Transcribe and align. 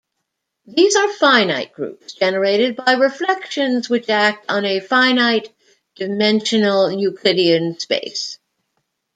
These 0.65 0.95
are 0.95 1.13
finite 1.13 1.73
groups 1.73 2.13
generated 2.13 2.75
by 2.75 2.93
reflections 2.93 3.87
which 3.87 4.09
act 4.09 4.47
on 4.49 4.65
a 4.65 4.79
finite-dimensional 4.79 6.91
Euclidean 6.99 7.79
space. 7.79 8.39